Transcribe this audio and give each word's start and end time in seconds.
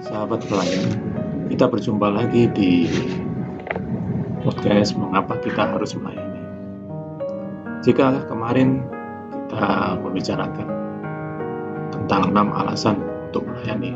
sahabat 0.00 0.40
pelayan, 0.48 0.96
kita 1.52 1.68
berjumpa 1.68 2.08
lagi 2.08 2.48
di 2.56 2.88
podcast 4.40 4.96
Mengapa 4.96 5.36
Kita 5.44 5.76
Harus 5.76 5.92
Melayani. 5.92 6.40
Jika 7.84 8.24
kemarin 8.24 8.80
kita 9.28 10.00
membicarakan 10.00 10.68
tentang 11.92 12.32
enam 12.32 12.48
alasan 12.56 12.96
untuk 13.28 13.44
melayani, 13.44 13.92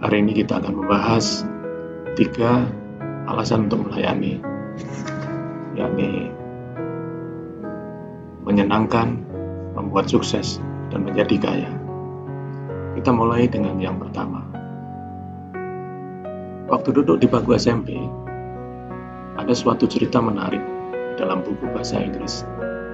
hari 0.00 0.16
ini 0.24 0.32
kita 0.40 0.64
akan 0.64 0.72
membahas 0.80 1.44
tiga 2.16 2.64
alasan 3.28 3.68
untuk 3.68 3.92
melayani, 3.92 4.40
yakni 5.76 6.32
menyenangkan, 8.48 9.20
membuat 9.76 10.08
sukses, 10.08 10.56
dan 10.88 11.04
menjadi 11.04 11.36
kaya. 11.36 11.70
Kita 12.96 13.12
mulai 13.12 13.44
dengan 13.44 13.76
yang 13.76 14.00
pertama, 14.00 14.55
Waktu 16.66 16.98
duduk 16.98 17.22
di 17.22 17.30
bangku 17.30 17.54
SMP, 17.54 17.94
ada 19.38 19.54
suatu 19.54 19.86
cerita 19.86 20.18
menarik 20.18 20.58
dalam 21.14 21.46
buku 21.46 21.62
bahasa 21.70 22.02
Inggris 22.02 22.42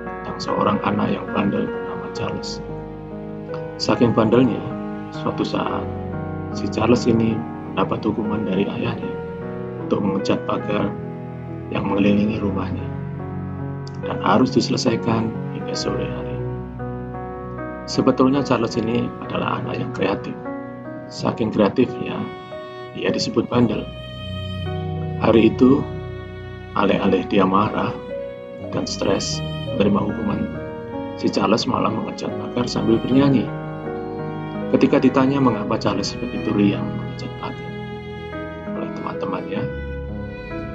tentang 0.04 0.36
seorang 0.36 0.76
anak 0.84 1.16
yang 1.16 1.24
bandel 1.32 1.64
bernama 1.64 2.12
Charles. 2.12 2.60
Saking 3.80 4.12
bandelnya, 4.12 4.60
suatu 5.16 5.40
saat 5.40 5.88
si 6.52 6.68
Charles 6.68 7.08
ini 7.08 7.32
mendapat 7.72 8.04
hukuman 8.04 8.44
dari 8.44 8.68
ayahnya 8.68 9.08
untuk 9.88 10.04
mengecat 10.04 10.44
pagar 10.44 10.92
yang 11.72 11.88
mengelilingi 11.88 12.44
rumahnya 12.44 12.84
dan 14.04 14.20
harus 14.20 14.52
diselesaikan 14.52 15.32
hingga 15.56 15.72
sore 15.72 16.04
hari. 16.04 16.36
Sebetulnya 17.88 18.44
Charles 18.44 18.76
ini 18.76 19.08
adalah 19.24 19.64
anak 19.64 19.80
yang 19.80 19.92
kreatif. 19.96 20.36
Saking 21.08 21.48
kreatifnya, 21.48 22.20
ia 22.96 23.08
disebut 23.08 23.48
bandel. 23.48 23.88
Hari 25.22 25.54
itu, 25.54 25.80
alih-alih 26.76 27.24
dia 27.30 27.46
marah 27.46 27.94
dan 28.72 28.84
stres 28.84 29.38
menerima 29.72 30.00
hukuman, 30.02 30.40
si 31.16 31.30
Charles 31.30 31.64
malah 31.64 31.92
mengecat 31.92 32.28
pagar 32.28 32.66
sambil 32.68 32.98
bernyanyi. 33.00 33.46
Ketika 34.72 34.98
ditanya 35.00 35.38
mengapa 35.40 35.76
Charles 35.76 36.16
begitu 36.16 36.52
riang 36.52 36.84
mengecat 36.84 37.32
pagar 37.38 37.72
oleh 38.76 38.90
teman-temannya, 38.96 39.62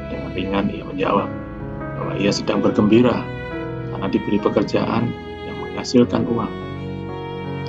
dengan 0.08 0.32
ringan 0.34 0.66
ia 0.72 0.86
menjawab 0.86 1.30
bahwa 1.98 2.14
ia 2.18 2.32
sedang 2.32 2.64
bergembira 2.64 3.26
karena 3.94 4.08
diberi 4.08 4.40
pekerjaan 4.40 5.10
yang 5.46 5.58
menghasilkan 5.60 6.24
uang. 6.30 6.54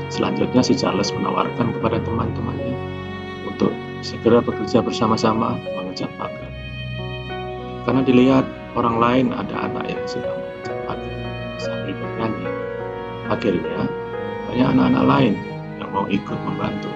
Selanjutnya 0.08 0.64
si 0.64 0.72
Charles 0.72 1.12
menawarkan 1.12 1.76
kepada 1.76 2.00
teman-temannya 2.00 2.77
segera 4.08 4.40
bekerja 4.40 4.80
bersama-sama 4.80 5.60
mengecat 5.76 6.08
pagar. 6.16 6.48
Karena 7.84 8.00
dilihat 8.00 8.44
orang 8.72 8.96
lain 8.96 9.26
ada 9.36 9.68
anak 9.68 9.84
yang 9.84 10.00
sedang 10.08 10.32
mengecat 10.40 10.76
pagar 10.88 11.12
sambil 11.60 11.92
bernyanyi. 11.92 12.48
Akhirnya, 13.28 13.80
banyak 14.48 14.68
anak-anak 14.72 15.04
lain 15.04 15.34
yang 15.76 15.90
mau 15.92 16.08
ikut 16.08 16.38
membantu, 16.48 16.88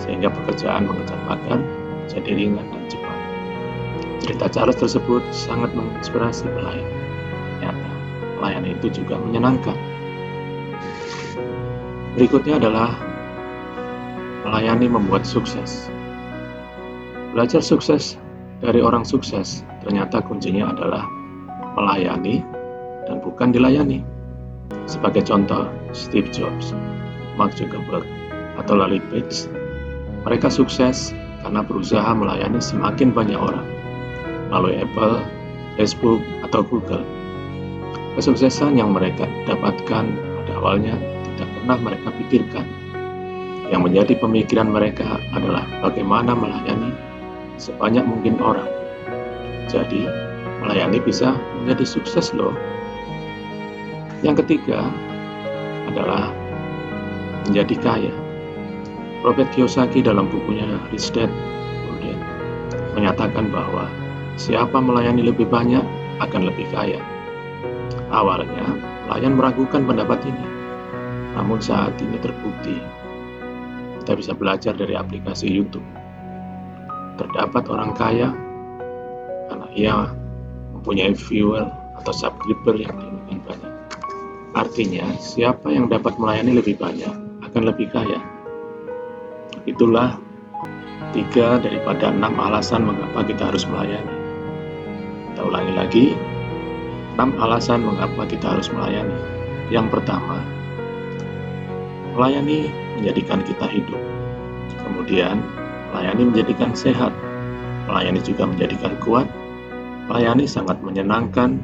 sehingga 0.00 0.32
pekerjaan 0.32 0.88
mengecat 0.88 1.20
pagar 1.28 1.60
jadi 2.08 2.30
ringan 2.32 2.64
dan 2.72 2.84
cepat. 2.88 3.18
Cerita 4.24 4.46
Charles 4.48 4.80
tersebut 4.80 5.20
sangat 5.28 5.76
menginspirasi 5.76 6.48
pelayan. 6.48 6.88
Ternyata, 7.60 7.88
pelayan 8.40 8.64
itu 8.64 8.86
juga 8.88 9.20
menyenangkan. 9.20 9.76
Berikutnya 12.16 12.56
adalah 12.56 12.96
melayani 14.48 14.88
membuat 14.88 15.28
sukses. 15.28 15.92
Belajar 17.34 17.66
sukses 17.66 18.14
dari 18.62 18.78
orang 18.78 19.02
sukses 19.02 19.66
ternyata 19.82 20.22
kuncinya 20.22 20.70
adalah 20.70 21.02
melayani 21.74 22.46
dan 23.10 23.18
bukan 23.18 23.50
dilayani. 23.50 24.06
Sebagai 24.86 25.26
contoh, 25.26 25.66
Steve 25.90 26.30
Jobs, 26.30 26.70
Mark 27.34 27.58
Zuckerberg, 27.58 28.06
atau 28.54 28.78
Larry 28.78 29.02
Page, 29.10 29.50
mereka 30.22 30.46
sukses 30.46 31.10
karena 31.42 31.66
berusaha 31.66 32.06
melayani 32.14 32.62
semakin 32.62 33.10
banyak 33.10 33.34
orang 33.34 33.66
melalui 34.54 34.78
Apple, 34.78 35.18
Facebook, 35.74 36.22
atau 36.46 36.62
Google. 36.62 37.02
Kesuksesan 38.14 38.78
yang 38.78 38.94
mereka 38.94 39.26
dapatkan 39.50 40.06
pada 40.06 40.52
awalnya 40.62 40.94
tidak 41.34 41.50
pernah 41.50 41.76
mereka 41.82 42.08
pikirkan. 42.14 42.66
Yang 43.74 43.82
menjadi 43.90 44.12
pemikiran 44.22 44.70
mereka 44.70 45.18
adalah 45.34 45.66
bagaimana 45.82 46.30
melayani 46.38 47.13
sebanyak 47.58 48.04
mungkin 48.04 48.38
orang. 48.42 48.68
Jadi, 49.70 50.06
melayani 50.62 51.00
bisa 51.02 51.34
menjadi 51.60 51.84
sukses 51.84 52.32
loh. 52.32 52.54
Yang 54.24 54.44
ketiga 54.44 54.88
adalah 55.90 56.32
menjadi 57.44 57.76
kaya. 57.80 58.14
Robert 59.24 59.52
Kiyosaki 59.56 60.04
dalam 60.04 60.28
bukunya 60.28 60.68
Rich 60.92 61.16
Dad 61.16 61.32
Poor 61.84 61.96
Dad 62.00 62.18
menyatakan 62.92 63.48
bahwa 63.48 63.88
siapa 64.36 64.76
melayani 64.80 65.24
lebih 65.24 65.48
banyak 65.48 65.84
akan 66.20 66.48
lebih 66.48 66.68
kaya. 66.72 67.00
Awalnya, 68.12 68.64
pelayan 69.08 69.34
meragukan 69.36 69.82
pendapat 69.84 70.22
ini. 70.28 70.46
Namun 71.34 71.58
saat 71.58 71.98
ini 71.98 72.20
terbukti. 72.20 72.78
Kita 74.04 74.12
bisa 74.14 74.36
belajar 74.36 74.76
dari 74.76 74.94
aplikasi 74.94 75.48
YouTube 75.48 76.03
terdapat 77.14 77.64
orang 77.70 77.92
kaya 77.94 78.28
karena 79.50 79.68
ia 79.74 79.96
mempunyai 80.74 81.14
viewer 81.14 81.66
atau 82.00 82.12
subscriber 82.12 82.74
yang 82.76 82.94
demikian 82.98 83.40
banyak. 83.46 83.72
Artinya, 84.54 85.04
siapa 85.18 85.66
yang 85.70 85.90
dapat 85.90 86.14
melayani 86.18 86.62
lebih 86.62 86.78
banyak 86.78 87.10
akan 87.42 87.62
lebih 87.66 87.90
kaya. 87.90 88.22
Itulah 89.66 90.18
tiga 91.14 91.58
daripada 91.58 92.10
enam 92.10 92.34
alasan 92.38 92.86
mengapa 92.86 93.26
kita 93.26 93.50
harus 93.50 93.66
melayani. 93.66 94.14
Kita 95.30 95.40
ulangi 95.42 95.72
lagi, 95.74 96.06
enam 97.18 97.34
alasan 97.38 97.82
mengapa 97.82 98.26
kita 98.26 98.58
harus 98.58 98.70
melayani. 98.70 99.18
Yang 99.72 99.98
pertama, 99.98 100.38
melayani 102.14 102.70
menjadikan 103.00 103.42
kita 103.42 103.66
hidup. 103.70 104.02
Kemudian, 104.84 105.42
Melayani 105.94 106.34
menjadikan 106.34 106.74
sehat, 106.74 107.14
melayani 107.86 108.18
juga 108.18 108.50
menjadikan 108.50 108.98
kuat, 108.98 109.30
melayani 110.10 110.42
sangat 110.42 110.82
menyenangkan, 110.82 111.62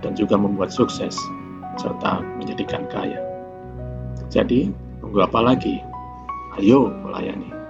dan 0.00 0.12
juga 0.16 0.40
membuat 0.40 0.72
sukses, 0.72 1.12
serta 1.76 2.24
menjadikan 2.40 2.88
kaya. 2.88 3.20
Jadi, 4.32 4.72
tunggu 5.04 5.20
apa 5.20 5.52
lagi? 5.52 5.84
Ayo 6.56 6.88
melayani. 7.04 7.61